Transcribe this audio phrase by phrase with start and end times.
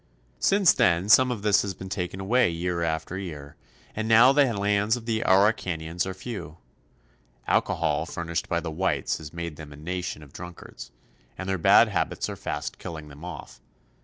[0.39, 3.55] Since then some of this has been taken away year after year,
[3.95, 6.57] and now the lands of the Araucanians are few.
[7.45, 7.67] THE ARAUCANIANS.
[7.67, 10.89] 141 Alcohol furnished by the whites has made them a nation of drunkards,
[11.37, 13.61] and their bad habits are fast killing them off.